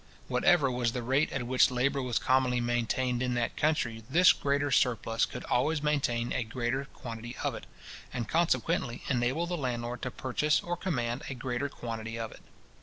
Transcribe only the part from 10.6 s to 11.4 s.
or command a